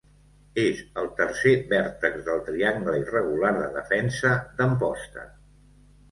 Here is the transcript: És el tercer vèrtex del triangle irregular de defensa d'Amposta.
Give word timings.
És 0.59 0.79
el 0.99 1.09
tercer 1.17 1.51
vèrtex 1.73 2.23
del 2.29 2.41
triangle 2.47 2.95
irregular 3.01 3.51
de 3.57 3.67
defensa 3.75 4.31
d'Amposta. 4.63 5.27